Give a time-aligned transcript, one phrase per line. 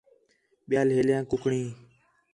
[0.67, 1.67] ٻِیال ہیلیاں کُکڑیں